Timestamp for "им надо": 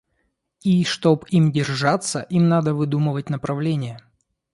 2.23-2.73